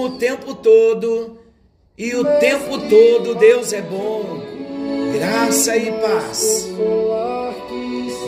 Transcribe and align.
Bom 0.00 0.04
o 0.04 0.10
tempo 0.12 0.54
todo 0.54 1.38
e 1.98 2.14
o 2.14 2.24
tempo 2.38 2.78
todo 2.88 3.34
Deus 3.34 3.72
é 3.72 3.82
bom. 3.82 4.40
Graça 5.12 5.76
e 5.76 5.92
paz. 5.92 6.68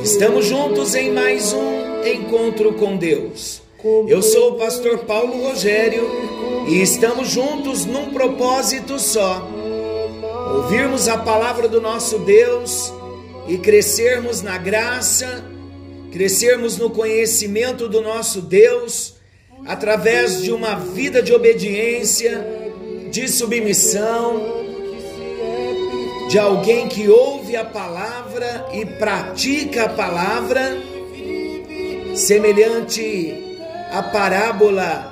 Estamos 0.03 0.45
juntos 0.45 0.95
em 0.95 1.11
mais 1.13 1.53
um 1.55 2.05
encontro 2.05 2.75
com 2.75 2.97
Deus. 2.97 3.63
Eu 4.07 4.21
sou 4.21 4.53
o 4.53 4.55
pastor 4.57 4.99
Paulo 4.99 5.49
Rogério 5.49 6.07
e 6.69 6.83
estamos 6.83 7.29
juntos 7.29 7.87
num 7.87 8.11
propósito 8.11 8.99
só: 8.99 9.49
ouvirmos 10.57 11.09
a 11.09 11.17
palavra 11.17 11.69
do 11.69 11.81
nosso 11.81 12.19
Deus 12.19 12.93
e 13.49 13.57
crescermos 13.57 14.43
na 14.43 14.59
graça, 14.59 15.43
crescermos 16.13 16.77
no 16.77 16.91
conhecimento 16.91 17.89
do 17.89 18.03
nosso 18.03 18.43
Deus 18.43 19.12
através 19.67 20.43
de 20.43 20.53
uma 20.53 20.75
vida 20.75 21.23
de 21.23 21.33
obediência, 21.33 22.47
de 23.11 23.29
submissão 23.29 24.63
de 26.33 26.39
alguém 26.39 26.89
que 26.89 27.11
ouve 27.11 27.55
a 27.57 27.65
palavra 27.65 28.67
e 28.73 28.87
pratica 28.87 29.85
a 29.85 29.89
palavra, 29.91 30.79
semelhante 32.15 33.35
à 33.91 34.03
parábola 34.03 35.11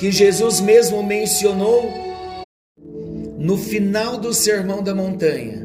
que 0.00 0.10
Jesus 0.10 0.60
mesmo 0.60 1.04
mencionou 1.04 1.88
no 3.38 3.56
final 3.56 4.18
do 4.18 4.34
Sermão 4.34 4.82
da 4.82 4.92
Montanha, 4.92 5.64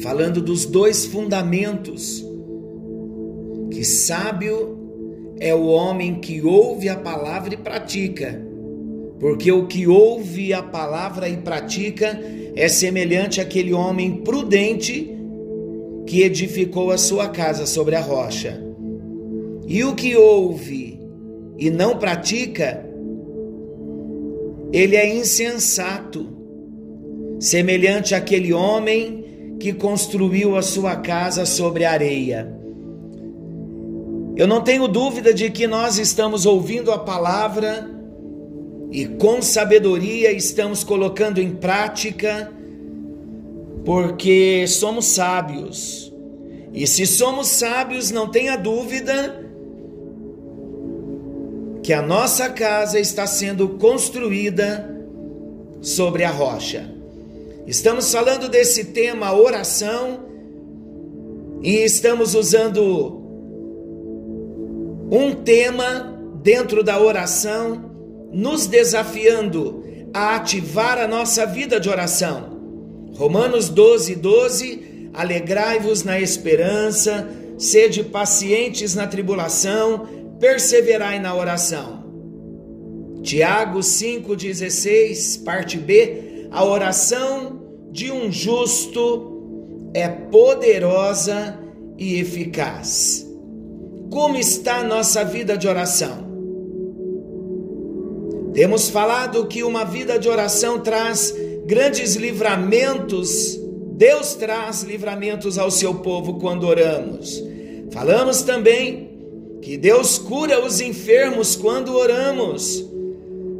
falando 0.00 0.40
dos 0.40 0.64
dois 0.64 1.04
fundamentos: 1.06 2.24
que 3.68 3.84
sábio 3.84 4.81
é 5.42 5.54
o 5.54 5.66
homem 5.66 6.14
que 6.14 6.40
ouve 6.42 6.88
a 6.88 6.96
palavra 6.96 7.54
e 7.54 7.56
pratica 7.56 8.52
porque 9.22 9.52
o 9.52 9.68
que 9.68 9.86
ouve 9.86 10.52
a 10.52 10.60
palavra 10.60 11.28
e 11.28 11.36
pratica 11.36 12.20
é 12.56 12.66
semelhante 12.66 13.40
àquele 13.40 13.72
homem 13.72 14.16
prudente 14.16 15.16
que 16.04 16.22
edificou 16.22 16.90
a 16.90 16.98
sua 16.98 17.28
casa 17.28 17.64
sobre 17.64 17.94
a 17.94 18.00
rocha. 18.00 18.60
E 19.64 19.84
o 19.84 19.94
que 19.94 20.16
ouve 20.16 20.98
e 21.56 21.70
não 21.70 21.98
pratica, 21.98 22.84
ele 24.72 24.96
é 24.96 25.14
insensato, 25.14 26.26
semelhante 27.38 28.16
àquele 28.16 28.52
homem 28.52 29.54
que 29.60 29.72
construiu 29.72 30.56
a 30.56 30.62
sua 30.62 30.96
casa 30.96 31.46
sobre 31.46 31.84
a 31.84 31.92
areia. 31.92 32.61
Eu 34.34 34.46
não 34.46 34.62
tenho 34.62 34.88
dúvida 34.88 35.34
de 35.34 35.50
que 35.50 35.66
nós 35.66 35.98
estamos 35.98 36.46
ouvindo 36.46 36.90
a 36.90 36.98
palavra 36.98 37.90
e 38.90 39.06
com 39.06 39.42
sabedoria 39.42 40.32
estamos 40.32 40.82
colocando 40.82 41.38
em 41.38 41.50
prática, 41.50 42.50
porque 43.84 44.66
somos 44.66 45.06
sábios. 45.06 46.12
E 46.72 46.86
se 46.86 47.06
somos 47.06 47.48
sábios, 47.48 48.10
não 48.10 48.28
tenha 48.28 48.56
dúvida 48.56 49.42
que 51.82 51.92
a 51.92 52.00
nossa 52.00 52.48
casa 52.48 52.98
está 52.98 53.26
sendo 53.26 53.70
construída 53.70 54.88
sobre 55.82 56.24
a 56.24 56.30
rocha. 56.30 56.90
Estamos 57.66 58.10
falando 58.10 58.48
desse 58.48 58.86
tema 58.86 59.32
oração 59.34 60.20
e 61.62 61.76
estamos 61.76 62.34
usando 62.34 63.21
um 65.14 65.34
tema 65.34 66.10
dentro 66.42 66.82
da 66.82 66.98
oração 66.98 68.30
nos 68.32 68.66
desafiando 68.66 69.84
a 70.14 70.36
ativar 70.36 70.98
a 70.98 71.06
nossa 71.06 71.44
vida 71.44 71.78
de 71.78 71.90
oração. 71.90 72.58
Romanos 73.14 73.68
12, 73.68 74.14
12: 74.14 75.10
Alegrai-vos 75.12 76.02
na 76.02 76.18
esperança, 76.18 77.28
sede 77.58 78.02
pacientes 78.02 78.94
na 78.94 79.06
tribulação, 79.06 80.08
perseverai 80.40 81.18
na 81.18 81.34
oração. 81.34 82.02
Tiago 83.22 83.80
5,16, 83.80 85.44
parte 85.44 85.76
B: 85.76 86.48
A 86.50 86.64
oração 86.64 87.60
de 87.90 88.10
um 88.10 88.32
justo 88.32 89.90
é 89.92 90.08
poderosa 90.08 91.58
e 91.98 92.18
eficaz. 92.18 93.30
Como 94.12 94.36
está 94.36 94.80
a 94.80 94.84
nossa 94.84 95.24
vida 95.24 95.56
de 95.56 95.66
oração? 95.66 96.30
Temos 98.52 98.90
falado 98.90 99.46
que 99.46 99.62
uma 99.62 99.84
vida 99.84 100.18
de 100.18 100.28
oração 100.28 100.80
traz 100.80 101.34
grandes 101.64 102.14
livramentos. 102.14 103.58
Deus 103.92 104.34
traz 104.34 104.82
livramentos 104.82 105.56
ao 105.56 105.70
seu 105.70 105.94
povo 105.94 106.34
quando 106.38 106.64
oramos. 106.66 107.42
Falamos 107.90 108.42
também 108.42 109.08
que 109.62 109.78
Deus 109.78 110.18
cura 110.18 110.62
os 110.62 110.82
enfermos 110.82 111.56
quando 111.56 111.96
oramos. 111.96 112.84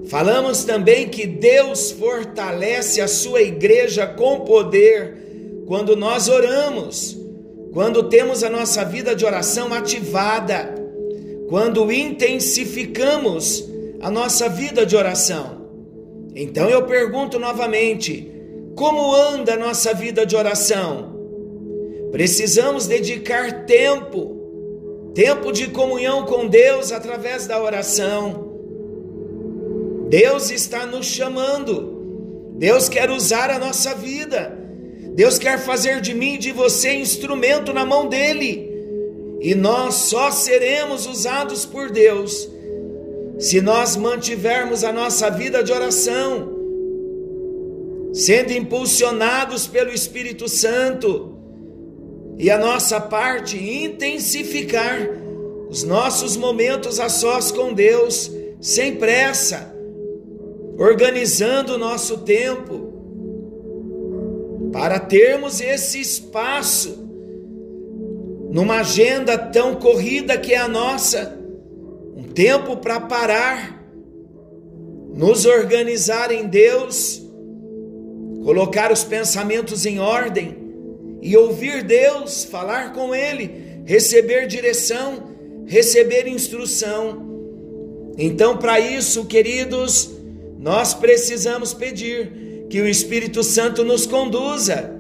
Falamos 0.05 0.65
também 0.65 1.09
que 1.09 1.27
Deus 1.27 1.93
fortalece 1.93 3.01
a 3.01 3.09
sua 3.09 3.41
igreja 3.41 4.07
com 4.07 4.41
poder 4.41 5.65
quando 5.67 5.97
nós 5.97 6.29
oramos, 6.29 7.17
quando 7.73 8.05
temos 8.05 8.45
a 8.45 8.51
nossa 8.51 8.85
vida 8.85 9.15
de 9.15 9.25
oração 9.25 9.73
ativada, 9.73 10.75
quando 11.49 11.91
intensificamos 11.91 13.69
a 14.01 14.11
nossa 14.11 14.49
vida 14.49 14.85
de 14.85 14.95
oração. 14.95 15.63
Então 16.35 16.69
eu 16.69 16.85
pergunto 16.85 17.39
novamente: 17.39 18.31
como 18.75 19.15
anda 19.15 19.55
a 19.55 19.59
nossa 19.59 19.95
vida 19.95 20.27
de 20.27 20.37
oração? 20.37 21.13
Precisamos 22.11 22.87
dedicar 22.87 23.65
tempo, 23.65 25.11
tempo 25.15 25.51
de 25.51 25.69
comunhão 25.69 26.27
com 26.27 26.47
Deus 26.47 26.93
através 26.93 27.47
da 27.47 27.63
oração. 27.63 28.51
Deus 30.11 30.51
está 30.51 30.85
nos 30.85 31.07
chamando, 31.07 32.53
Deus 32.59 32.87
quer 32.87 33.11
usar 33.11 33.49
a 33.49 33.59
nossa 33.59 33.95
vida, 33.95 34.62
Deus 35.15 35.39
quer 35.39 35.59
fazer 35.59 36.01
de 36.01 36.15
mim 36.15 36.35
e 36.35 36.39
de 36.39 36.53
você 36.53 36.95
instrumento 36.95 37.73
na 37.73 37.85
mão 37.85 38.09
dEle, 38.09 38.71
e 39.41 39.55
nós 39.55 39.95
só 39.95 40.31
seremos 40.31 41.07
usados 41.07 41.65
por 41.65 41.91
Deus 41.91 42.49
se 43.39 43.61
nós 43.61 43.97
mantivermos 43.97 44.85
a 44.85 44.93
nossa 44.93 45.29
vida 45.29 45.65
de 45.65 45.73
oração, 45.73 46.49
sendo 48.13 48.53
impulsionados 48.53 49.67
pelo 49.67 49.91
Espírito 49.91 50.49
Santo, 50.49 51.35
e 52.39 52.51
a 52.51 52.57
nossa 52.59 53.01
parte 53.01 53.57
intensificar 53.57 55.09
os 55.69 55.83
nossos 55.83 56.37
momentos 56.37 57.01
a 57.01 57.09
sós 57.09 57.51
com 57.51 57.73
Deus, 57.73 58.31
sem 58.61 58.97
pressa, 58.97 59.75
organizando 60.79 61.75
o 61.75 61.79
nosso 61.79 62.19
tempo, 62.19 63.02
para 64.73 64.99
termos 64.99 65.61
esse 65.61 66.01
espaço 66.01 66.99
numa 68.51 68.81
agenda 68.81 69.37
tão 69.37 69.77
corrida 69.77 70.37
que 70.39 70.53
é 70.53 70.59
a 70.59 70.69
nossa 70.69 71.43
tempo 72.33 72.77
para 72.77 73.01
parar 73.01 73.81
nos 75.15 75.45
organizar 75.45 76.33
em 76.33 76.47
Deus, 76.47 77.23
colocar 78.45 78.91
os 78.91 79.05
pensamentos 79.05 79.85
em 79.85 79.99
ordem 79.99 80.57
e 81.21 81.37
ouvir 81.37 81.83
Deus, 81.83 82.45
falar 82.45 82.93
com 82.93 83.15
Ele, 83.15 83.83
receber 83.85 84.47
direção, 84.47 85.29
receber 85.67 86.27
instrução. 86.27 87.31
Então, 88.17 88.57
para 88.57 88.81
isso, 88.81 89.27
queridos, 89.27 90.11
nós 90.59 90.95
precisamos 90.95 91.75
pedir 91.75 92.33
que 92.73 92.81
o 92.81 92.89
Espírito 92.89 93.45
Santo 93.45 93.85
nos 93.85 94.07
conduza 94.07 94.99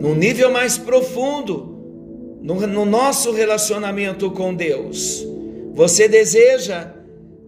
num 0.00 0.12
nível 0.12 0.50
mais 0.50 0.76
profundo 0.76 2.38
no, 2.42 2.66
no 2.66 2.84
nosso 2.84 3.30
relacionamento 3.30 4.28
com 4.32 4.52
Deus. 4.52 5.24
Você 5.72 6.08
deseja 6.08 6.92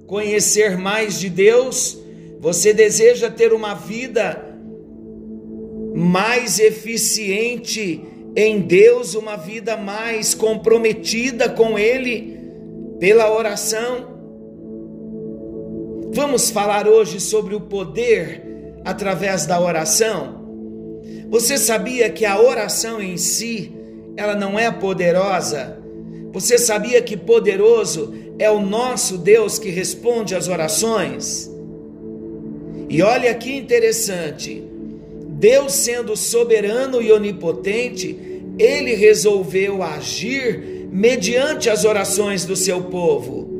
conhecer 0.06 0.78
mais 0.78 1.18
de 1.18 1.28
Deus? 1.28 1.98
Você 2.38 2.72
deseja 2.72 3.28
ter 3.28 3.52
uma 3.52 3.74
vida 3.74 4.56
mais 5.92 6.60
eficiente 6.60 8.00
em 8.36 8.60
Deus, 8.60 9.16
uma 9.16 9.34
vida 9.34 9.76
mais 9.76 10.34
comprometida 10.34 11.48
com 11.48 11.76
Ele 11.76 12.38
pela 13.00 13.28
oração? 13.36 14.06
Vamos 16.12 16.48
falar 16.48 16.86
hoje 16.86 17.18
sobre 17.18 17.56
o 17.56 17.60
poder 17.62 18.51
através 18.84 19.46
da 19.46 19.60
oração. 19.60 20.42
Você 21.30 21.56
sabia 21.56 22.10
que 22.10 22.24
a 22.24 22.40
oração 22.40 23.00
em 23.00 23.16
si, 23.16 23.72
ela 24.16 24.34
não 24.34 24.58
é 24.58 24.70
poderosa? 24.70 25.78
Você 26.32 26.58
sabia 26.58 27.00
que 27.00 27.16
poderoso 27.16 28.14
é 28.38 28.50
o 28.50 28.60
nosso 28.60 29.18
Deus 29.18 29.58
que 29.58 29.70
responde 29.70 30.34
às 30.34 30.48
orações? 30.48 31.50
E 32.88 33.02
olha 33.02 33.34
que 33.34 33.56
interessante, 33.56 34.62
Deus 35.26 35.72
sendo 35.72 36.14
soberano 36.16 37.00
e 37.00 37.10
onipotente, 37.10 38.14
ele 38.58 38.94
resolveu 38.94 39.82
agir 39.82 40.86
mediante 40.92 41.70
as 41.70 41.84
orações 41.86 42.44
do 42.44 42.54
seu 42.54 42.82
povo. 42.82 43.50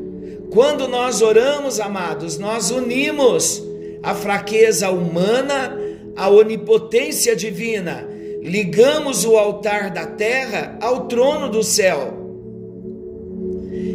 Quando 0.51 0.87
nós 0.87 1.23
oramos, 1.23 1.79
amados, 1.79 2.37
nós 2.37 2.69
unimos 2.69 3.63
a 4.03 4.13
fraqueza 4.13 4.91
humana 4.91 5.75
à 6.15 6.29
onipotência 6.29 7.35
divina, 7.35 8.07
ligamos 8.41 9.23
o 9.23 9.37
altar 9.37 9.89
da 9.89 10.05
terra 10.05 10.77
ao 10.81 11.07
trono 11.07 11.49
do 11.49 11.63
céu. 11.63 12.21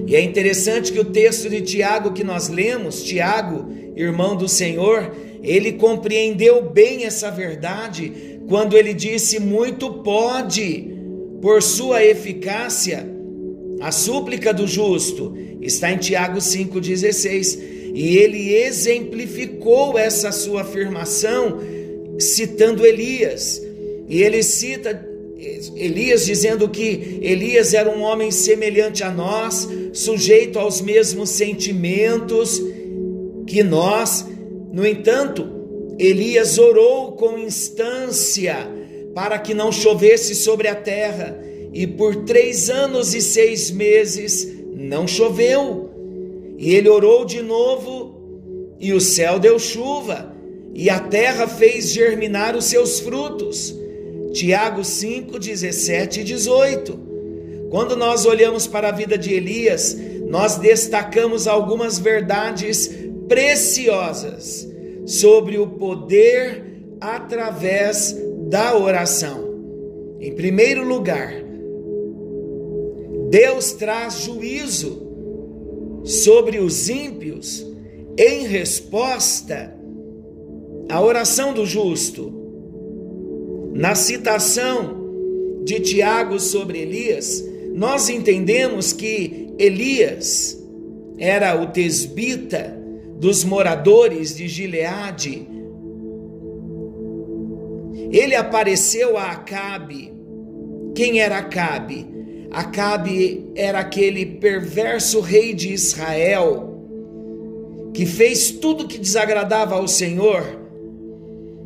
E 0.07 0.17
é 0.17 0.23
interessante 0.23 0.91
que 0.91 0.99
o 0.99 1.05
texto 1.05 1.51
de 1.51 1.61
Tiago 1.61 2.13
que 2.13 2.25
nós 2.25 2.49
lemos, 2.49 3.03
Tiago, 3.03 3.71
irmão 3.95 4.35
do 4.35 4.49
Senhor, 4.49 5.13
ele 5.43 5.73
compreendeu 5.73 6.63
bem 6.63 7.05
essa 7.05 7.31
verdade 7.31 8.41
quando 8.49 8.75
ele 8.75 8.95
disse: 8.95 9.39
Muito 9.39 10.03
pode, 10.03 10.97
por 11.43 11.63
sua 11.63 12.03
eficácia, 12.03 13.07
a 13.81 13.93
súplica 13.93 14.53
do 14.55 14.67
justo. 14.67 15.37
Está 15.61 15.93
em 15.93 15.99
Tiago 15.99 16.39
5,16. 16.39 17.78
E 17.99 18.17
ele 18.17 18.55
exemplificou 18.55 19.99
essa 19.99 20.31
sua 20.31 20.61
afirmação 20.61 21.59
citando 22.17 22.87
Elias. 22.87 23.61
E 24.09 24.23
ele 24.23 24.41
cita 24.45 25.05
Elias 25.75 26.25
dizendo 26.25 26.69
que 26.69 27.19
Elias 27.21 27.75
era 27.75 27.91
um 27.91 28.03
homem 28.03 28.31
semelhante 28.31 29.03
a 29.03 29.11
nós, 29.11 29.69
sujeito 29.93 30.61
aos 30.61 30.81
mesmos 30.81 31.31
sentimentos 31.31 32.63
que 33.49 33.65
nós. 33.65 34.25
No 34.73 34.87
entanto, 34.87 35.49
Elias 35.99 36.57
orou 36.57 37.17
com 37.17 37.37
instância 37.37 38.59
para 39.13 39.41
que 39.41 39.53
não 39.53 39.73
chovesse 39.73 40.37
sobre 40.37 40.69
a 40.69 40.77
terra, 40.77 41.37
e 41.75 41.85
por 41.85 42.15
três 42.25 42.71
anos 42.71 43.13
e 43.13 43.21
seis 43.21 43.73
meses 43.73 44.47
não 44.73 45.05
choveu. 45.09 45.88
E 46.59 46.75
ele 46.75 46.91
orou 46.91 47.25
de 47.25 47.41
novo, 47.41 48.77
e 48.79 48.93
o 48.93 49.01
céu 49.01 49.39
deu 49.39 49.59
chuva 49.59 50.37
e 50.79 50.89
a 50.89 51.01
terra 51.01 51.49
fez 51.49 51.91
germinar 51.91 52.55
os 52.55 52.67
seus 52.67 53.01
frutos. 53.01 53.75
Tiago 54.33 54.85
5, 54.85 55.37
17 55.37 56.21
e 56.21 56.25
18. 56.25 56.99
Quando 57.69 57.97
nós 57.97 58.25
olhamos 58.25 58.69
para 58.69 58.89
a 58.89 58.93
vida 58.93 59.19
de 59.19 59.35
Elias, 59.35 59.99
nós 60.29 60.57
destacamos 60.57 61.49
algumas 61.49 61.99
verdades 61.99 62.91
preciosas 63.27 64.69
sobre 65.05 65.59
o 65.59 65.67
poder 65.67 66.65
através 67.01 68.17
da 68.49 68.77
oração. 68.77 69.49
Em 70.21 70.33
primeiro 70.33 70.87
lugar, 70.87 71.33
Deus 73.31 73.73
traz 73.73 74.21
juízo 74.21 75.08
sobre 76.05 76.59
os 76.59 76.89
ímpios 76.89 77.67
em 78.17 78.47
resposta 78.47 79.79
a 80.89 81.01
oração 81.01 81.53
do 81.53 81.67
justo. 81.67 82.33
Na 83.75 83.95
citação 83.95 85.63
de 85.65 85.81
Tiago 85.81 86.41
sobre 86.41 86.79
Elias, 86.81 87.45
nós 87.75 88.09
entendemos 88.09 88.93
que 88.93 89.53
Elias 89.59 90.59
era 91.19 91.61
o 91.61 91.67
tesbita 91.67 92.77
dos 93.19 93.45
moradores 93.45 94.35
de 94.35 94.49
Gileade. 94.49 95.47
Ele 98.11 98.35
apareceu 98.35 99.19
a 99.19 99.33
Acabe. 99.33 100.13
Quem 100.95 101.21
era 101.21 101.39
Acabe? 101.39 102.07
Acabe 102.51 103.51
era 103.55 103.81
aquele 103.81 104.25
perverso 104.25 105.21
rei 105.21 105.53
de 105.53 105.73
Israel 105.73 106.75
que 107.93 108.07
fez 108.07 108.51
tudo 108.51 108.87
que 108.87 108.99
desagradava 108.99 109.75
ao 109.75 109.89
Senhor 109.89 110.59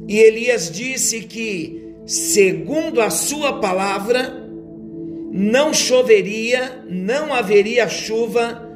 e 0.09 0.19
Elias 0.19 0.71
disse 0.71 1.21
que, 1.21 1.95
segundo 2.07 3.01
a 3.01 3.11
sua 3.11 3.61
palavra, 3.61 4.43
não 5.31 5.73
choveria, 5.73 6.85
não 6.89 7.33
haveria 7.33 7.89
chuva, 7.89 8.69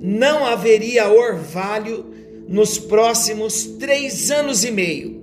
não 0.00 0.44
haveria 0.44 1.08
orvalho 1.08 2.06
nos 2.48 2.78
próximos 2.78 3.64
três 3.64 4.30
anos 4.30 4.64
e 4.64 4.70
meio. 4.70 5.22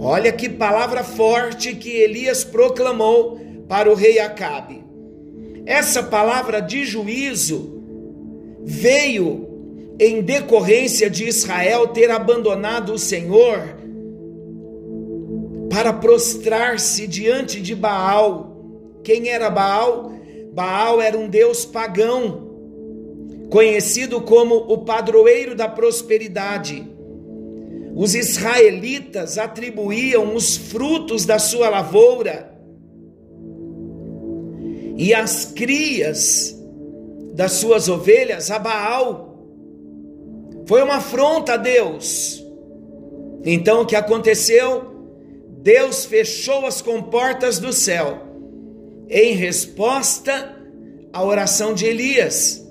Olha 0.00 0.32
que 0.32 0.48
palavra 0.48 1.04
forte 1.04 1.74
que 1.74 1.90
Elias 1.90 2.42
proclamou 2.42 3.40
para 3.72 3.90
o 3.90 3.94
rei 3.94 4.18
Acabe. 4.18 4.84
Essa 5.64 6.02
palavra 6.02 6.60
de 6.60 6.84
juízo 6.84 7.82
veio 8.62 9.94
em 9.98 10.20
decorrência 10.20 11.08
de 11.08 11.26
Israel 11.26 11.88
ter 11.88 12.10
abandonado 12.10 12.92
o 12.92 12.98
Senhor 12.98 13.78
para 15.70 15.90
prostrar-se 15.90 17.06
diante 17.06 17.62
de 17.62 17.74
Baal. 17.74 18.54
Quem 19.02 19.30
era 19.30 19.48
Baal? 19.48 20.12
Baal 20.52 21.00
era 21.00 21.16
um 21.16 21.26
deus 21.26 21.64
pagão, 21.64 22.50
conhecido 23.48 24.20
como 24.20 24.54
o 24.54 24.84
padroeiro 24.84 25.54
da 25.54 25.66
prosperidade. 25.66 26.86
Os 27.96 28.14
israelitas 28.14 29.38
atribuíam 29.38 30.36
os 30.36 30.58
frutos 30.58 31.24
da 31.24 31.38
sua 31.38 31.70
lavoura 31.70 32.51
e 35.02 35.12
as 35.12 35.46
crias 35.46 36.56
das 37.34 37.54
suas 37.54 37.88
ovelhas 37.88 38.52
a 38.52 38.58
Baal. 38.60 39.36
Foi 40.64 40.80
uma 40.80 40.98
afronta 40.98 41.54
a 41.54 41.56
Deus. 41.56 42.40
Então 43.44 43.82
o 43.82 43.86
que 43.86 43.96
aconteceu? 43.96 44.94
Deus 45.60 46.04
fechou 46.04 46.64
as 46.66 46.80
comportas 46.80 47.58
do 47.58 47.72
céu 47.72 48.22
em 49.10 49.34
resposta 49.34 50.56
à 51.12 51.24
oração 51.24 51.74
de 51.74 51.84
Elias. 51.84 52.64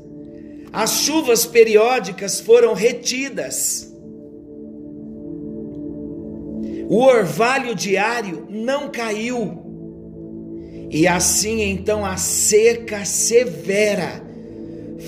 As 0.71 1.01
chuvas 1.01 1.45
periódicas 1.45 2.39
foram 2.39 2.73
retidas. 2.73 3.93
O 6.87 7.03
orvalho 7.03 7.75
diário 7.75 8.47
não 8.49 8.89
caiu. 8.89 9.70
E 10.93 11.07
assim 11.07 11.61
então 11.61 12.05
a 12.05 12.17
seca 12.17 13.05
severa 13.05 14.21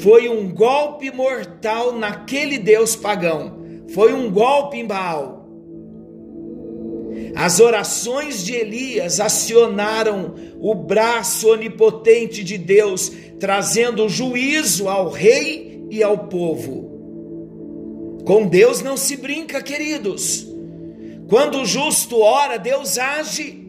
foi 0.02 0.30
um 0.30 0.50
golpe 0.50 1.12
mortal 1.12 1.92
naquele 1.92 2.58
Deus 2.58 2.96
pagão. 2.96 3.58
Foi 3.90 4.14
um 4.14 4.32
golpe 4.32 4.78
em 4.78 4.88
Baal. 4.88 5.46
As 7.36 7.60
orações 7.60 8.46
de 8.46 8.54
Elias 8.54 9.20
acionaram 9.20 10.36
o 10.62 10.74
braço 10.74 11.50
onipotente 11.50 12.46
de 12.46 12.58
Deus, 12.58 13.12
trazendo 13.38 14.08
juízo 14.08 14.88
ao 14.88 15.10
rei 15.10 15.86
e 15.92 16.02
ao 16.02 16.30
povo. 16.30 18.22
Com 18.26 18.48
Deus 18.48 18.82
não 18.82 18.96
se 18.96 19.18
brinca, 19.18 19.62
queridos. 19.62 20.48
Quando 21.28 21.60
o 21.60 21.66
justo 21.66 22.22
ora, 22.22 22.58
Deus 22.58 22.98
age. 22.98 23.63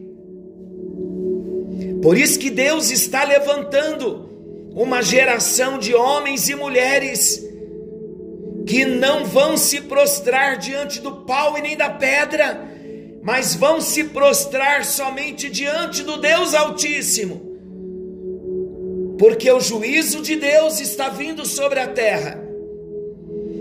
Por 2.04 2.18
isso 2.18 2.38
que 2.38 2.50
Deus 2.50 2.90
está 2.90 3.24
levantando 3.24 4.28
uma 4.74 5.00
geração 5.00 5.78
de 5.78 5.94
homens 5.94 6.50
e 6.50 6.54
mulheres 6.54 7.42
que 8.66 8.84
não 8.84 9.24
vão 9.24 9.56
se 9.56 9.80
prostrar 9.80 10.58
diante 10.58 11.00
do 11.00 11.24
pau 11.24 11.56
e 11.56 11.62
nem 11.62 11.74
da 11.74 11.88
pedra, 11.88 12.62
mas 13.22 13.54
vão 13.54 13.80
se 13.80 14.04
prostrar 14.04 14.84
somente 14.84 15.48
diante 15.48 16.02
do 16.02 16.18
Deus 16.18 16.52
Altíssimo. 16.52 17.40
Porque 19.18 19.50
o 19.50 19.58
juízo 19.58 20.20
de 20.20 20.36
Deus 20.36 20.80
está 20.80 21.08
vindo 21.08 21.46
sobre 21.46 21.80
a 21.80 21.88
terra. 21.88 22.38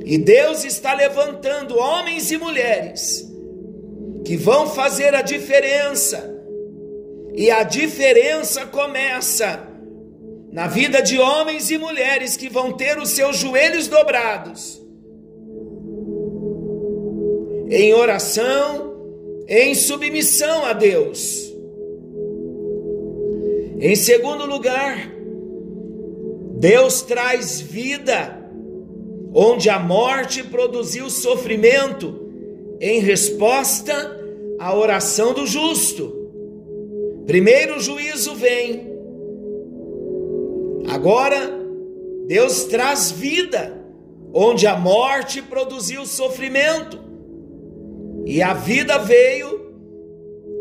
E 0.03 0.17
Deus 0.17 0.65
está 0.65 0.93
levantando 0.93 1.77
homens 1.77 2.29
e 2.29 2.35
mulheres 2.35 3.25
que 4.25 4.35
vão 4.35 4.69
fazer 4.69 5.15
a 5.15 5.21
diferença. 5.21 6.32
E 7.35 7.49
a 7.49 7.63
diferença 7.63 8.65
começa 8.65 9.67
na 10.51 10.67
vida 10.67 11.01
de 11.01 11.17
homens 11.17 11.71
e 11.71 11.77
mulheres 11.77 12.37
que 12.37 12.47
vão 12.47 12.73
ter 12.73 12.99
os 12.99 13.09
seus 13.09 13.37
joelhos 13.37 13.87
dobrados 13.87 14.83
em 17.69 17.91
oração, 17.91 18.93
em 19.47 19.73
submissão 19.73 20.63
a 20.63 20.73
Deus. 20.73 21.51
Em 23.79 23.95
segundo 23.95 24.45
lugar, 24.45 25.11
Deus 26.59 27.01
traz 27.01 27.59
vida 27.59 28.39
onde 29.33 29.69
a 29.71 29.79
morte 29.79 30.43
produziu 30.43 31.09
sofrimento 31.09 32.29
em 32.79 32.99
resposta 32.99 34.21
à 34.59 34.75
oração 34.77 35.33
do 35.33 35.47
justo. 35.47 36.22
Primeiro 37.25 37.77
o 37.77 37.79
juízo 37.79 38.35
vem, 38.35 38.87
agora 40.89 41.63
Deus 42.27 42.65
traz 42.65 43.11
vida 43.11 43.81
onde 44.33 44.65
a 44.65 44.77
morte 44.77 45.41
produziu 45.41 46.05
sofrimento. 46.05 46.99
E 48.25 48.41
a 48.41 48.53
vida 48.53 48.97
veio 48.97 49.61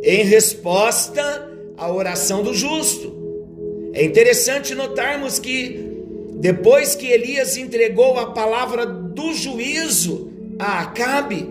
em 0.02 0.24
resposta 0.24 1.50
à 1.76 1.90
oração 1.90 2.42
do 2.42 2.52
justo. 2.52 3.12
É 3.94 4.04
interessante 4.04 4.74
notarmos 4.74 5.38
que 5.38 5.92
depois 6.34 6.94
que 6.94 7.06
Elias 7.06 7.56
entregou 7.56 8.18
a 8.18 8.32
palavra 8.32 8.84
do 8.84 9.32
juízo 9.32 10.32
a 10.58 10.80
Acabe, 10.80 11.46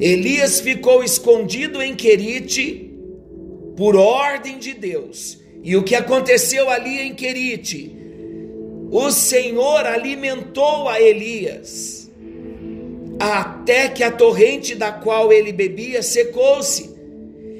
Elias 0.00 0.60
ficou 0.60 1.04
escondido 1.04 1.80
em 1.80 1.94
Querite 1.94 2.91
por 3.76 3.96
ordem 3.96 4.58
de 4.58 4.74
Deus. 4.74 5.38
E 5.62 5.76
o 5.76 5.82
que 5.82 5.94
aconteceu 5.94 6.68
ali 6.68 7.00
em 7.00 7.14
Querite? 7.14 7.96
O 8.90 9.10
Senhor 9.10 9.86
alimentou 9.86 10.88
a 10.88 11.00
Elias 11.00 12.02
até 13.22 13.88
que 13.88 14.02
a 14.02 14.10
torrente 14.10 14.74
da 14.74 14.90
qual 14.90 15.32
ele 15.32 15.52
bebia 15.52 16.02
secou-se. 16.02 16.92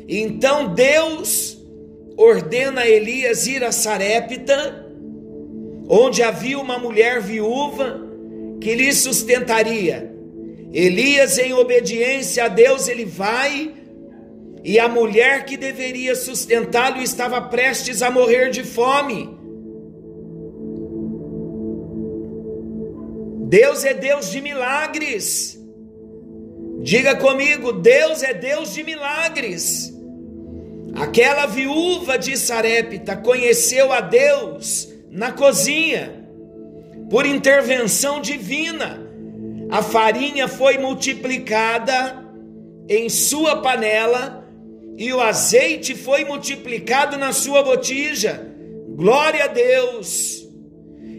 Então 0.08 0.74
Deus 0.74 1.56
ordena 2.16 2.86
Elias 2.86 3.46
ir 3.46 3.62
a 3.62 3.70
Sarepta, 3.70 4.84
onde 5.88 6.20
havia 6.20 6.58
uma 6.58 6.78
mulher 6.78 7.20
viúva 7.20 8.00
que 8.60 8.74
lhe 8.74 8.92
sustentaria. 8.92 10.10
Elias, 10.72 11.38
em 11.38 11.52
obediência 11.52 12.44
a 12.44 12.48
Deus, 12.48 12.88
ele 12.88 13.04
vai 13.04 13.72
e 14.64 14.78
a 14.78 14.88
mulher 14.88 15.44
que 15.44 15.56
deveria 15.56 16.14
sustentá-lo 16.14 17.00
estava 17.02 17.40
prestes 17.40 18.00
a 18.00 18.10
morrer 18.10 18.50
de 18.50 18.62
fome. 18.62 19.28
Deus 23.48 23.84
é 23.84 23.92
Deus 23.92 24.30
de 24.30 24.40
milagres. 24.40 25.60
Diga 26.80 27.16
comigo, 27.16 27.72
Deus 27.72 28.22
é 28.22 28.32
Deus 28.32 28.72
de 28.72 28.82
milagres. 28.84 29.92
Aquela 30.94 31.46
viúva 31.46 32.18
de 32.18 32.36
Sarepta 32.36 33.16
conheceu 33.16 33.92
a 33.92 34.00
Deus 34.00 34.88
na 35.10 35.32
cozinha, 35.32 36.24
por 37.10 37.26
intervenção 37.26 38.20
divina. 38.20 39.06
A 39.70 39.82
farinha 39.82 40.48
foi 40.48 40.78
multiplicada 40.78 42.24
em 42.88 43.08
sua 43.08 43.60
panela 43.60 44.41
e 44.96 45.12
o 45.12 45.20
azeite 45.20 45.94
foi 45.94 46.24
multiplicado 46.24 47.16
na 47.16 47.32
sua 47.32 47.62
botija. 47.62 48.46
Glória 48.88 49.44
a 49.44 49.48
Deus! 49.48 50.46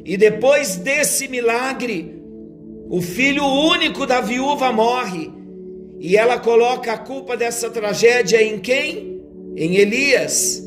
E 0.06 0.18
depois 0.18 0.76
desse 0.76 1.28
milagre, 1.28 2.22
o 2.90 3.02
filho 3.02 3.46
único 3.46 4.06
da 4.06 4.22
viúva 4.22 4.72
morre. 4.72 5.32
E 6.00 6.18
ela 6.18 6.38
coloca 6.38 6.92
a 6.92 6.98
culpa 6.98 7.38
dessa 7.38 7.70
tragédia 7.70 8.42
em 8.42 8.60
quem? 8.60 9.24
Em 9.56 9.78
Elias. 9.78 10.62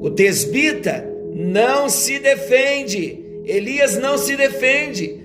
O 0.00 0.10
tesbita 0.10 1.04
não 1.34 1.88
se 1.88 2.18
defende. 2.20 3.22
Elias 3.44 3.98
não 3.98 4.16
se 4.16 4.36
defende. 4.36 5.20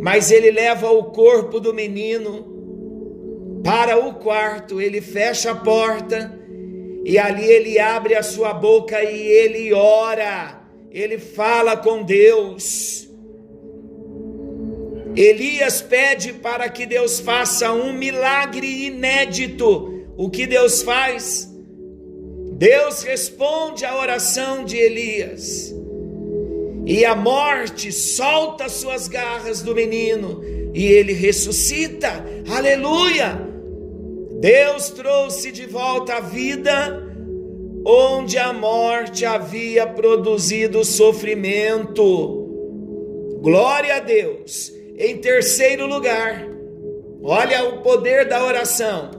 Mas 0.00 0.30
ele 0.30 0.50
leva 0.50 0.90
o 0.90 1.04
corpo 1.04 1.60
do 1.60 1.74
menino 1.74 2.56
para 3.66 3.98
o 3.98 4.14
quarto, 4.14 4.80
ele 4.80 5.00
fecha 5.00 5.50
a 5.50 5.56
porta 5.56 6.32
e 7.04 7.18
ali 7.18 7.44
ele 7.44 7.78
abre 7.78 8.14
a 8.14 8.22
sua 8.22 8.54
boca 8.54 9.02
e 9.02 9.20
ele 9.20 9.72
ora 9.74 10.56
ele 10.96 11.18
fala 11.18 11.76
com 11.76 12.02
Deus. 12.02 13.06
Elias 15.14 15.82
pede 15.82 16.32
para 16.32 16.70
que 16.70 16.86
Deus 16.86 17.20
faça 17.20 17.70
um 17.70 17.92
milagre 17.92 18.86
inédito. 18.86 20.06
O 20.16 20.30
que 20.30 20.46
Deus 20.46 20.80
faz? 20.80 21.50
Deus 22.52 23.02
responde 23.02 23.84
à 23.84 23.94
oração 23.94 24.64
de 24.64 24.78
Elias. 24.78 25.74
E 26.86 27.04
a 27.04 27.14
morte 27.14 27.92
solta 27.92 28.70
suas 28.70 29.06
garras 29.06 29.60
do 29.60 29.74
menino 29.74 30.42
e 30.72 30.86
ele 30.86 31.12
ressuscita. 31.12 32.24
Aleluia! 32.48 33.55
Deus 34.40 34.90
trouxe 34.90 35.50
de 35.50 35.64
volta 35.64 36.16
a 36.16 36.20
vida 36.20 37.02
onde 37.86 38.36
a 38.36 38.52
morte 38.52 39.24
havia 39.24 39.86
produzido 39.86 40.84
sofrimento. 40.84 42.44
Glória 43.40 43.96
a 43.96 44.00
Deus. 44.00 44.72
Em 44.98 45.16
terceiro 45.18 45.86
lugar, 45.86 46.46
olha 47.22 47.64
o 47.64 47.80
poder 47.82 48.28
da 48.28 48.44
oração. 48.44 49.10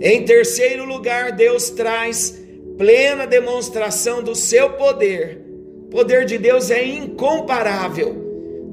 Em 0.00 0.24
terceiro 0.24 0.84
lugar, 0.84 1.32
Deus 1.32 1.70
traz 1.70 2.40
plena 2.76 3.26
demonstração 3.26 4.22
do 4.22 4.36
seu 4.36 4.70
poder. 4.74 5.42
O 5.84 5.88
poder 5.88 6.26
de 6.26 6.38
Deus 6.38 6.70
é 6.70 6.84
incomparável. 6.84 8.14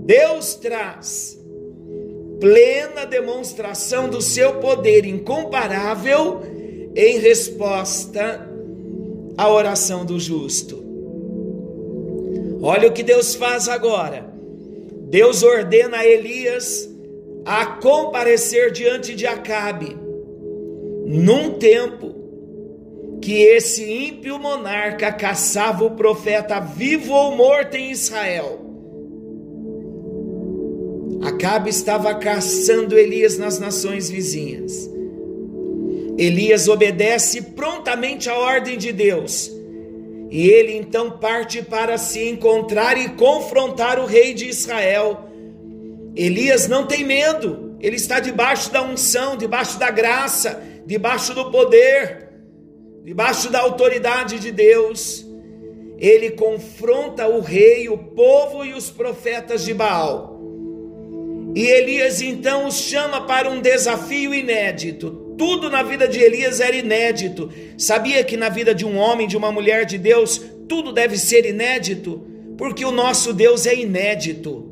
Deus 0.06 0.56
traz 0.56 1.39
plena 2.40 3.06
demonstração 3.06 4.10
do 4.10 4.22
seu 4.22 4.56
poder 4.56 5.06
incomparável 5.06 6.42
em 6.96 7.20
resposta 7.20 8.48
a 9.38 9.50
oração 9.50 10.06
do 10.06 10.20
justo. 10.20 10.84
Olha 12.62 12.90
o 12.90 12.92
que 12.92 13.04
Deus 13.04 13.36
faz 13.36 13.68
agora. 13.68 14.30
Deus 15.10 15.44
ordena 15.44 15.98
a 15.98 16.06
Elias 16.06 16.90
a 17.46 17.66
comparecer 17.66 18.72
diante 18.72 19.16
de 19.16 19.26
Acabe, 19.26 19.98
num 21.06 21.52
tempo 21.58 22.16
que 23.22 23.42
esse 23.42 23.92
ímpio 23.92 24.38
monarca 24.38 25.12
caçava 25.12 25.84
o 25.84 25.92
profeta 25.92 26.60
vivo 26.60 27.14
ou 27.14 27.36
morto 27.36 27.76
em 27.76 27.92
Israel. 27.92 28.69
Acabe 31.22 31.70
estava 31.70 32.14
caçando 32.16 32.98
Elias 32.98 33.38
nas 33.38 33.60
nações 33.60 34.10
vizinhas. 34.10 34.90
Elias 36.18 36.68
obedece 36.68 37.42
prontamente 37.42 38.30
à 38.30 38.38
ordem 38.38 38.78
de 38.78 38.92
Deus. 38.92 39.52
E 40.30 40.48
ele 40.48 40.76
então 40.76 41.12
parte 41.12 41.62
para 41.62 41.98
se 41.98 42.28
encontrar 42.28 42.98
e 42.98 43.10
confrontar 43.10 44.00
o 44.00 44.06
rei 44.06 44.34
de 44.34 44.48
Israel. 44.48 45.30
Elias 46.16 46.68
não 46.68 46.86
tem 46.86 47.04
medo, 47.04 47.76
ele 47.80 47.96
está 47.96 48.20
debaixo 48.20 48.72
da 48.72 48.82
unção, 48.82 49.38
debaixo 49.38 49.80
da 49.80 49.90
graça, 49.90 50.62
debaixo 50.86 51.34
do 51.34 51.50
poder, 51.50 52.30
debaixo 53.04 53.50
da 53.50 53.62
autoridade 53.62 54.40
de 54.40 54.52
Deus. 54.52 55.26
Ele 55.98 56.32
confronta 56.32 57.28
o 57.28 57.42
rei, 57.42 57.90
o 57.90 57.98
povo 57.98 58.64
e 58.64 58.74
os 58.74 58.90
profetas 58.90 59.66
de 59.66 59.74
Baal. 59.74 60.39
E 61.56 61.66
Elias 61.66 62.22
então 62.22 62.68
os 62.68 62.76
chama 62.76 63.22
para 63.22 63.50
um 63.50 63.62
desafio 63.62 64.34
inédito. 64.34 65.36
Tudo 65.38 65.70
na 65.70 65.82
vida 65.82 66.08
de 66.08 66.20
Elias 66.20 66.60
era 66.60 66.76
inédito. 66.76 67.50
Sabia 67.78 68.24
que 68.24 68.38
na 68.38 68.50
vida 68.50 68.76
de 68.76 68.86
um 68.86 68.98
homem, 68.98 69.28
de 69.28 69.38
uma 69.38 69.52
mulher 69.52 69.86
de 69.86 69.98
Deus, 69.98 70.42
tudo 70.68 70.92
deve 70.92 71.18
ser 71.18 71.46
inédito? 71.46 72.28
Porque 72.58 72.84
o 72.84 72.92
nosso 72.92 73.34
Deus 73.34 73.66
é 73.66 73.76
inédito. 73.76 74.70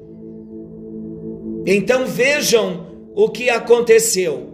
Então 1.65 2.05
vejam 2.05 2.87
o 3.15 3.29
que 3.29 3.49
aconteceu. 3.49 4.53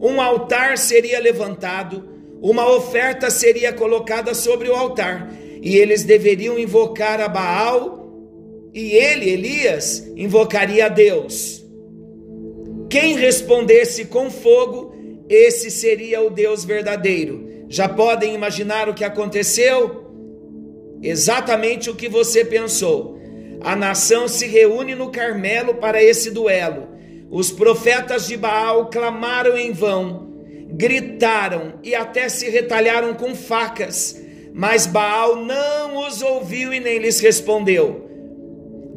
Um 0.00 0.20
altar 0.20 0.78
seria 0.78 1.20
levantado, 1.20 2.08
uma 2.40 2.70
oferta 2.70 3.30
seria 3.30 3.72
colocada 3.72 4.34
sobre 4.34 4.68
o 4.68 4.74
altar, 4.74 5.30
e 5.62 5.76
eles 5.76 6.04
deveriam 6.04 6.58
invocar 6.58 7.20
a 7.20 7.28
Baal 7.28 7.99
e 8.72 8.92
ele, 8.92 9.30
Elias, 9.30 10.06
invocaria 10.16 10.86
a 10.86 10.88
Deus. 10.88 11.64
Quem 12.88 13.16
respondesse 13.16 14.06
com 14.06 14.30
fogo, 14.30 14.94
esse 15.28 15.70
seria 15.70 16.20
o 16.22 16.30
Deus 16.30 16.64
verdadeiro. 16.64 17.48
Já 17.68 17.88
podem 17.88 18.34
imaginar 18.34 18.88
o 18.88 18.94
que 18.94 19.04
aconteceu? 19.04 20.10
Exatamente 21.02 21.88
o 21.88 21.94
que 21.94 22.08
você 22.08 22.44
pensou. 22.44 23.18
A 23.60 23.76
nação 23.76 24.26
se 24.26 24.46
reúne 24.46 24.94
no 24.94 25.10
Carmelo 25.10 25.74
para 25.74 26.02
esse 26.02 26.30
duelo. 26.30 26.88
Os 27.30 27.52
profetas 27.52 28.26
de 28.26 28.36
Baal 28.36 28.90
clamaram 28.90 29.56
em 29.56 29.70
vão, 29.70 30.34
gritaram 30.72 31.74
e 31.82 31.94
até 31.94 32.28
se 32.28 32.50
retalharam 32.50 33.14
com 33.14 33.36
facas, 33.36 34.20
mas 34.52 34.84
Baal 34.84 35.36
não 35.36 36.08
os 36.08 36.22
ouviu 36.22 36.74
e 36.74 36.80
nem 36.80 36.98
lhes 36.98 37.20
respondeu. 37.20 38.09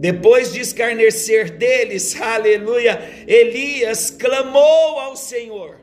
Depois 0.03 0.51
de 0.51 0.59
escarnecer 0.59 1.49
deles, 1.51 2.19
aleluia, 2.19 3.01
Elias 3.25 4.09
clamou 4.09 4.99
ao 4.99 5.15
Senhor, 5.15 5.77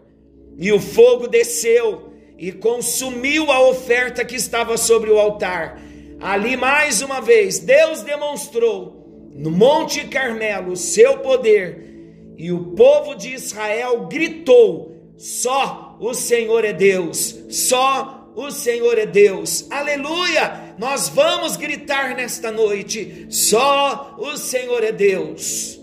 e 0.59 0.71
o 0.71 0.79
fogo 0.79 1.27
desceu 1.27 2.13
e 2.37 2.53
consumiu 2.53 3.51
a 3.51 3.67
oferta 3.67 4.23
que 4.23 4.37
estava 4.37 4.77
sobre 4.77 5.11
o 5.11 5.19
altar. 5.19 5.81
Ali 6.21 6.55
mais 6.55 7.01
uma 7.01 7.23
vez, 7.23 7.61
Deus 7.61 8.03
demonstrou 8.03 9.31
no 9.33 9.51
Monte 9.51 10.07
Carmelo 10.07 10.73
o 10.73 10.77
seu 10.77 11.21
poder, 11.21 12.35
e 12.37 12.53
o 12.53 12.75
povo 12.75 13.15
de 13.15 13.33
Israel 13.33 14.07
gritou: 14.07 15.15
só 15.17 15.97
o 15.99 16.13
Senhor 16.13 16.63
é 16.67 16.75
Deus, 16.75 17.39
só 17.49 18.31
o 18.37 18.51
Senhor 18.51 18.99
é 18.99 19.07
Deus. 19.07 19.67
Aleluia! 19.71 20.70
Nós 20.81 21.11
vamos 21.11 21.59
gritar 21.59 22.17
nesta 22.17 22.51
noite: 22.51 23.27
só 23.29 24.17
o 24.19 24.35
Senhor 24.39 24.83
é 24.83 24.91
Deus. 24.91 25.79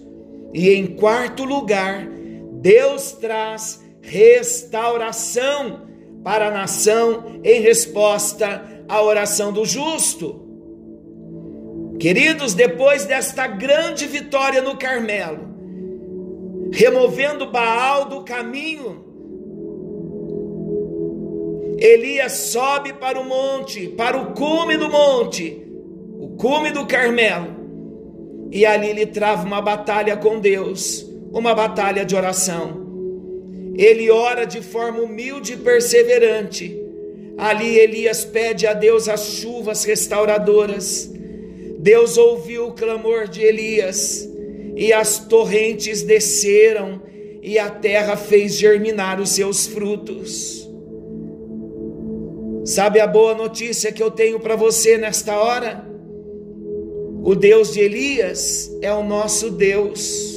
E 0.52 0.72
em 0.72 0.88
quarto 0.88 1.44
lugar, 1.44 2.08
Deus 2.54 3.12
traz 3.12 3.80
restauração 4.02 5.88
para 6.24 6.48
a 6.48 6.52
nação 6.52 7.40
em 7.44 7.62
resposta 7.62 8.84
à 8.90 9.00
oração 9.00 9.54
do 9.54 9.66
justo. 9.66 10.44
Queridos, 12.00 12.56
depois 12.56 13.06
desta 13.06 13.46
grande 13.46 14.08
vitória 14.08 14.64
no 14.64 14.78
Carmelo, 14.78 15.48
removendo 16.74 17.52
Baal 17.52 18.06
do 18.06 18.24
caminho 18.24 19.07
Elias 21.80 22.32
sobe 22.34 22.94
para 22.94 23.20
o 23.20 23.24
monte, 23.24 23.88
para 23.90 24.18
o 24.18 24.34
cume 24.34 24.78
do 24.78 24.90
monte, 24.90 25.62
o 26.20 26.30
cume 26.30 26.72
do 26.72 26.88
Carmelo, 26.88 27.56
e 28.52 28.66
ali 28.66 28.90
ele 28.90 29.06
trava 29.06 29.46
uma 29.46 29.62
batalha 29.62 30.18
com 30.18 30.40
Deus, 30.40 31.06
uma 31.32 31.54
batalha 31.54 32.04
de 32.04 32.16
oração. 32.16 32.88
Ele 33.78 34.10
ora 34.10 34.46
de 34.46 34.60
forma 34.60 35.02
humilde 35.02 35.54
e 35.54 35.58
perseverante. 35.58 36.76
Ali 37.38 37.78
Elias 37.78 38.26
pede 38.26 38.66
a 38.66 38.74
Deus 38.74 39.08
as 39.08 39.34
chuvas 39.34 39.84
restauradoras. 39.84 41.12
Deus 41.78 42.18
ouviu 42.18 42.70
o 42.70 42.74
clamor 42.74 43.28
de 43.28 43.44
Elias, 43.44 44.28
e 44.76 44.92
as 44.92 45.20
torrentes 45.20 46.02
desceram, 46.02 47.04
e 47.44 47.60
a 47.60 47.70
terra 47.70 48.18
fez 48.18 48.56
germinar 48.56 49.22
os 49.22 49.30
seus 49.30 49.68
frutos. 49.68 50.67
Sabe 52.68 53.00
a 53.00 53.08
boa 53.08 53.34
notícia 53.34 53.94
que 53.94 54.04
eu 54.04 54.12
tenho 54.12 54.42
para 54.42 54.58
você 54.58 54.98
nesta 54.98 55.40
hora? 55.40 55.90
O 57.24 57.34
Deus 57.34 57.72
de 57.72 57.80
Elias 57.80 58.70
é 58.82 58.92
o 58.94 59.02
nosso 59.02 59.52
Deus. 59.52 60.36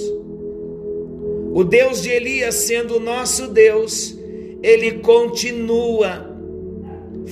O 1.53 1.65
Deus 1.65 2.01
de 2.01 2.11
Elias, 2.11 2.55
sendo 2.55 2.99
o 2.99 3.01
nosso 3.01 3.49
Deus, 3.49 4.17
ele 4.63 5.01
continua 5.01 6.39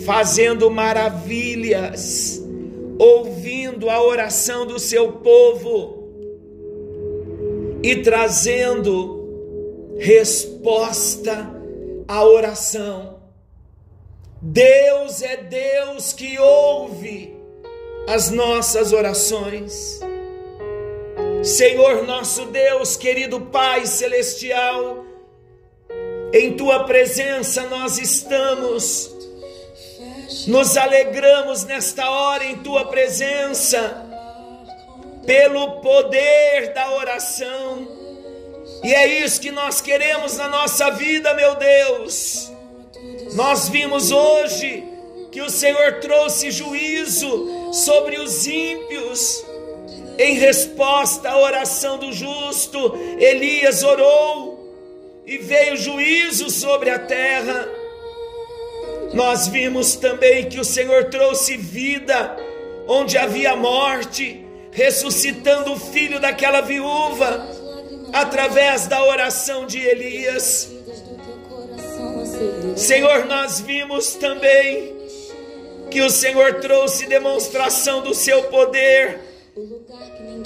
fazendo 0.05 0.69
maravilhas, 0.69 2.45
ouvindo 2.99 3.89
a 3.89 4.03
oração 4.03 4.67
do 4.67 4.81
seu 4.81 5.13
povo 5.13 6.09
e 7.85 8.03
trazendo 8.03 9.95
resposta 9.97 11.55
à 12.09 12.25
oração. 12.25 13.18
Deus 14.41 15.21
é 15.21 15.37
Deus 15.37 16.13
que 16.13 16.39
ouve 16.39 17.37
as 18.09 18.31
nossas 18.31 18.93
orações. 18.93 19.99
Senhor 21.43 22.05
nosso 22.07 22.47
Deus, 22.47 22.97
querido 22.97 23.41
Pai 23.41 23.85
celestial, 23.87 25.05
em 26.33 26.57
tua 26.57 26.85
presença 26.85 27.65
nós 27.65 27.99
estamos, 27.99 29.13
nos 30.47 30.77
alegramos 30.77 31.65
nesta 31.65 32.09
hora 32.09 32.45
em 32.45 32.59
tua 32.59 32.87
presença, 32.87 34.07
pelo 35.27 35.81
poder 35.81 36.73
da 36.75 36.93
oração, 36.93 37.89
e 38.85 38.95
é 38.95 39.07
isso 39.25 39.41
que 39.41 39.51
nós 39.51 39.81
queremos 39.81 40.37
na 40.37 40.49
nossa 40.49 40.91
vida, 40.91 41.35
meu 41.35 41.57
Deus 41.57 42.57
nós 43.35 43.69
vimos 43.69 44.11
hoje 44.11 44.85
que 45.31 45.41
o 45.43 45.51
Senhor 45.51 46.01
trouxe 46.01 46.51
juízo 46.51 47.73
sobre 47.73 48.19
os 48.19 48.47
ímpios. 48.47 49.45
Em 50.19 50.35
resposta 50.35 51.31
à 51.31 51.39
oração 51.39 51.99
do 51.99 52.13
justo, 52.13 52.97
Elias 53.19 53.83
orou 53.83 55.23
e 55.27 55.39
veio 55.39 55.77
juízo 55.77 56.51
sobre 56.51 56.91
a 56.91 56.99
terra. 56.99 57.69
Nós 59.13 59.47
vimos 59.47 59.95
também 59.95 60.49
que 60.49 60.59
o 60.59 60.65
Senhor 60.65 61.05
trouxe 61.05 61.57
vida 61.57 62.37
onde 62.89 63.19
havia 63.19 63.55
morte, 63.55 64.45
ressuscitando 64.73 65.73
o 65.73 65.79
filho 65.79 66.19
daquela 66.19 66.63
viúva 66.63 67.47
através 68.13 68.87
da 68.87 69.05
oração 69.05 69.67
de 69.67 69.79
Elias. 69.79 70.78
Senhor, 72.79 73.27
nós 73.27 73.59
vimos 73.61 74.15
também 74.15 74.97
que 75.91 76.01
o 76.01 76.09
Senhor 76.09 76.61
trouxe 76.61 77.07
demonstração 77.07 78.03
do 78.03 78.15
seu 78.15 78.45
poder 78.45 79.19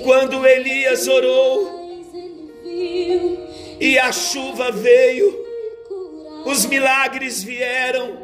quando 0.02 0.46
Elias 0.46 1.06
orou 1.06 2.00
e 3.78 3.98
a 3.98 4.10
chuva 4.12 4.70
veio, 4.70 5.44
os 6.46 6.64
milagres 6.64 7.42
vieram, 7.42 8.16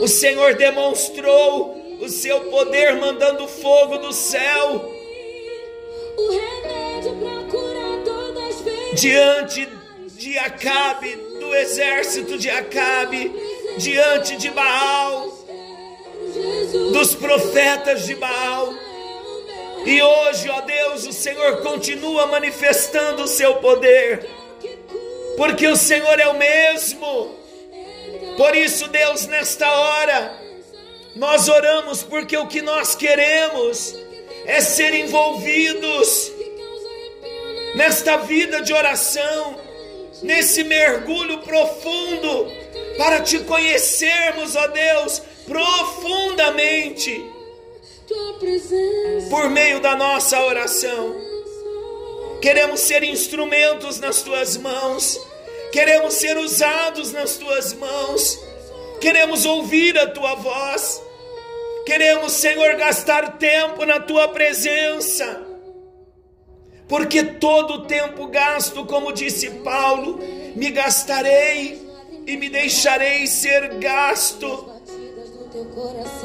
o 0.00 0.06
Senhor 0.06 0.54
demonstrou 0.54 1.76
o 2.00 2.08
seu 2.08 2.42
poder 2.42 2.94
mandando 2.94 3.48
fogo 3.48 3.98
do 3.98 4.12
céu 4.12 4.92
diante 8.94 9.68
de 10.16 10.38
Acabe 10.38 11.33
exército 11.54 12.38
de 12.38 12.50
Acabe 12.50 13.32
diante 13.78 14.36
de 14.36 14.50
Baal, 14.50 15.32
dos 16.92 17.14
profetas 17.14 18.04
de 18.06 18.14
Baal. 18.14 18.74
E 19.84 20.02
hoje, 20.02 20.48
ó 20.48 20.60
Deus, 20.62 21.06
o 21.06 21.12
Senhor 21.12 21.62
continua 21.62 22.26
manifestando 22.26 23.24
o 23.24 23.28
seu 23.28 23.56
poder, 23.56 24.26
porque 25.36 25.66
o 25.66 25.76
Senhor 25.76 26.18
é 26.18 26.28
o 26.28 26.38
mesmo. 26.38 27.34
Por 28.36 28.56
isso, 28.56 28.88
Deus, 28.88 29.26
nesta 29.26 29.70
hora, 29.70 30.38
nós 31.14 31.48
oramos 31.48 32.02
porque 32.02 32.36
o 32.36 32.46
que 32.46 32.62
nós 32.62 32.94
queremos 32.94 33.94
é 34.46 34.60
ser 34.60 34.94
envolvidos 34.94 36.32
nesta 37.74 38.16
vida 38.18 38.60
de 38.62 38.72
oração 38.72 39.63
nesse 40.24 40.64
mergulho 40.64 41.38
profundo, 41.38 42.50
para 42.96 43.20
te 43.20 43.38
conhecermos, 43.40 44.56
ó 44.56 44.66
Deus, 44.68 45.22
profundamente, 45.46 47.24
por 49.30 49.50
meio 49.50 49.80
da 49.80 49.94
nossa 49.94 50.40
oração. 50.40 51.14
queremos 52.40 52.80
ser 52.80 53.02
instrumentos 53.02 53.98
nas 54.00 54.20
tuas 54.22 54.56
mãos, 54.58 55.18
queremos 55.72 56.14
ser 56.14 56.36
usados 56.36 57.10
nas 57.10 57.36
tuas 57.36 57.72
mãos, 57.72 58.38
queremos 59.00 59.46
ouvir 59.46 59.98
a 59.98 60.08
tua 60.08 60.34
voz, 60.34 61.02
queremos, 61.86 62.32
Senhor, 62.32 62.76
gastar 62.76 63.38
tempo 63.38 63.86
na 63.86 63.98
tua 63.98 64.28
presença, 64.28 65.43
porque 66.88 67.22
todo 67.24 67.74
o 67.74 67.86
tempo 67.86 68.26
gasto, 68.26 68.84
como 68.84 69.12
disse 69.12 69.50
Paulo, 69.50 70.18
me 70.54 70.70
gastarei 70.70 71.82
e 72.26 72.36
me 72.36 72.48
deixarei 72.48 73.26
ser 73.26 73.74
gasto 73.74 74.74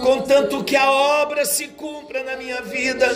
contanto 0.02 0.64
que 0.64 0.76
a 0.76 0.92
obra 0.92 1.46
se 1.46 1.68
cumpra 1.68 2.24
na 2.24 2.36
minha 2.36 2.62
vida, 2.62 3.08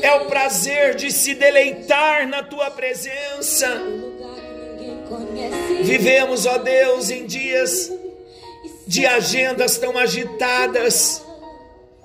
é 0.00 0.12
o 0.14 0.24
prazer 0.24 0.94
de 0.94 1.10
se 1.10 1.34
deleitar 1.34 2.26
na 2.26 2.42
tua 2.42 2.70
presença. 2.70 3.68
Vivemos, 5.82 6.46
ó 6.46 6.58
Deus, 6.58 7.10
em 7.10 7.26
dias 7.26 7.92
de 8.86 9.06
agendas 9.06 9.76
tão 9.76 9.98
agitadas, 9.98 11.22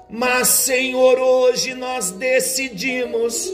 mas, 0.10 0.50
Senhor, 0.50 1.18
hoje 1.18 1.74
nós 1.74 2.12
decidimos 2.12 3.52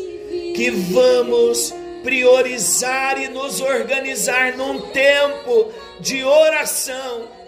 que 0.53 0.69
vamos 0.69 1.73
priorizar 2.03 3.21
e 3.21 3.27
nos 3.27 3.61
organizar 3.61 4.57
num 4.57 4.79
tempo 4.91 5.71
de 5.99 6.23
oração 6.23 7.41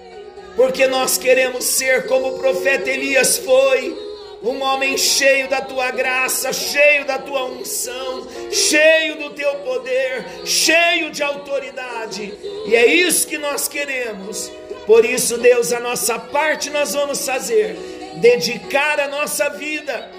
porque 0.55 0.87
nós 0.87 1.17
queremos 1.17 1.63
ser 1.63 2.05
como 2.07 2.27
o 2.27 2.39
profeta 2.39 2.89
Elias 2.89 3.37
foi, 3.37 3.97
um 4.41 4.61
homem 4.61 4.97
cheio 4.97 5.47
da 5.47 5.61
tua 5.61 5.89
graça, 5.91 6.51
cheio 6.51 7.05
da 7.05 7.17
tua 7.17 7.45
unção, 7.45 8.27
cheio 8.51 9.15
do 9.17 9.29
teu 9.31 9.55
poder, 9.59 10.25
cheio 10.45 11.09
de 11.11 11.23
autoridade, 11.23 12.33
e 12.67 12.75
é 12.75 12.85
isso 12.85 13.27
que 13.27 13.37
nós 13.37 13.67
queremos. 13.67 14.51
Por 14.85 15.05
isso, 15.05 15.37
Deus, 15.37 15.71
a 15.71 15.79
nossa 15.79 16.19
parte 16.19 16.69
nós 16.69 16.93
vamos 16.93 17.25
fazer, 17.25 17.77
dedicar 18.17 18.99
a 18.99 19.07
nossa 19.07 19.49
vida 19.49 20.11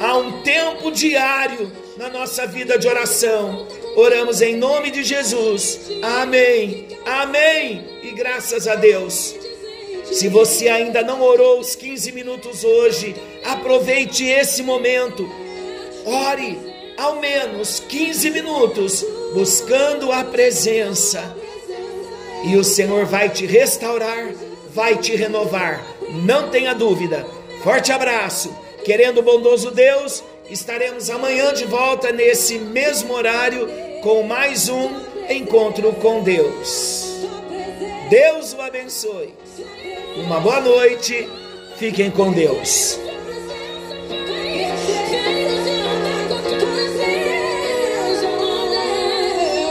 a 0.00 0.16
um 0.16 0.42
tempo 0.42 0.90
diário 0.90 1.70
na 2.00 2.08
nossa 2.08 2.46
vida 2.46 2.78
de 2.78 2.88
oração. 2.88 3.66
Oramos 3.94 4.40
em 4.40 4.56
nome 4.56 4.90
de 4.90 5.04
Jesus. 5.04 5.78
Amém. 6.02 6.88
Amém. 7.04 7.84
E 8.02 8.12
graças 8.12 8.66
a 8.66 8.74
Deus. 8.74 9.34
Se 10.06 10.26
você 10.26 10.70
ainda 10.70 11.02
não 11.02 11.20
orou 11.20 11.60
os 11.60 11.76
15 11.76 12.10
minutos 12.12 12.64
hoje, 12.64 13.14
aproveite 13.44 14.24
esse 14.24 14.62
momento. 14.62 15.30
Ore 16.06 16.58
ao 16.96 17.20
menos 17.20 17.80
15 17.80 18.30
minutos, 18.30 19.04
buscando 19.34 20.10
a 20.10 20.24
presença. 20.24 21.36
E 22.46 22.56
o 22.56 22.64
Senhor 22.64 23.04
vai 23.04 23.28
te 23.28 23.44
restaurar, 23.44 24.32
vai 24.72 24.96
te 24.96 25.14
renovar. 25.14 25.84
Não 26.24 26.48
tenha 26.48 26.74
dúvida. 26.74 27.26
Forte 27.62 27.92
abraço. 27.92 28.56
Querendo 28.86 29.18
o 29.18 29.22
bondoso 29.22 29.70
Deus, 29.70 30.24
estaremos 30.50 31.08
amanhã 31.08 31.52
de 31.52 31.64
volta 31.64 32.12
nesse 32.12 32.58
mesmo 32.58 33.14
horário 33.14 33.68
com 34.02 34.22
mais 34.22 34.68
um 34.68 34.90
encontro 35.28 35.92
com 35.94 36.22
Deus. 36.22 37.04
Deus 38.08 38.52
o 38.52 38.60
abençoe. 38.60 39.32
Uma 40.16 40.40
boa 40.40 40.60
noite. 40.60 41.28
Fiquem 41.76 42.10
com 42.10 42.32
Deus. 42.32 42.98